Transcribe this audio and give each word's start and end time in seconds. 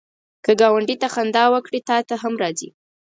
که 0.45 0.51
ګاونډي 0.61 0.95
ته 1.01 1.07
خندا 1.13 1.43
ورکړې، 1.51 1.79
تا 1.89 1.97
ته 2.07 2.15
هم 2.23 2.33
راځي 2.41 2.69